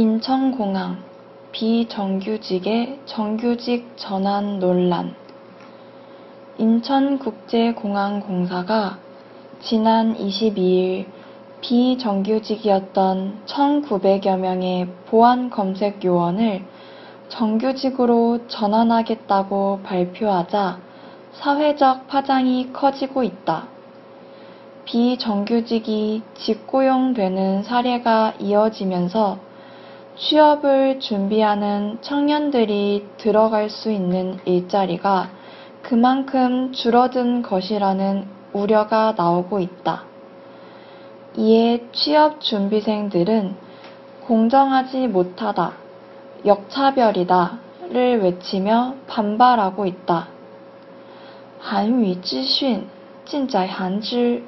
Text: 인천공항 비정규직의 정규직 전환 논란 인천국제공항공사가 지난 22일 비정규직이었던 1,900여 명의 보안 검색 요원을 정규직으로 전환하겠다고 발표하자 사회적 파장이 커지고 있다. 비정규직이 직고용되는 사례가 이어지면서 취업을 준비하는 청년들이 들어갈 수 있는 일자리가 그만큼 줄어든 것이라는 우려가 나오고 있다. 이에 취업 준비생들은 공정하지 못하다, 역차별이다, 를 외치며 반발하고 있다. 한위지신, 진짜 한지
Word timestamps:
인천공항 0.00 1.04
비정규직의 1.52 3.00
정규직 3.04 3.92
전환 3.96 4.58
논란 4.58 5.14
인천국제공항공사가 6.56 8.98
지난 9.60 10.16
22일 10.16 11.04
비정규직이었던 11.60 13.42
1,900여 13.44 14.38
명의 14.38 14.88
보안 15.04 15.50
검색 15.50 16.02
요원을 16.02 16.62
정규직으로 17.28 18.46
전환하겠다고 18.48 19.80
발표하자 19.82 20.78
사회적 21.32 22.08
파장이 22.08 22.72
커지고 22.72 23.22
있다. 23.22 23.68
비정규직이 24.86 26.22
직고용되는 26.36 27.64
사례가 27.64 28.32
이어지면서 28.40 29.49
취업을 30.20 31.00
준비하는 31.00 31.96
청년들이 32.02 33.06
들어갈 33.16 33.70
수 33.70 33.90
있는 33.90 34.38
일자리가 34.44 35.30
그만큼 35.80 36.72
줄어든 36.72 37.40
것이라는 37.40 38.26
우려가 38.52 39.14
나오고 39.16 39.60
있다. 39.60 40.04
이에 41.38 41.86
취업 41.92 42.42
준비생들은 42.42 43.54
공정하지 44.26 45.08
못하다, 45.08 45.72
역차별이다, 46.44 47.58
를 47.90 48.20
외치며 48.20 48.96
반발하고 49.08 49.86
있다. 49.86 50.28
한위지신, 51.60 52.86
진짜 53.24 53.66
한지 53.66 54.44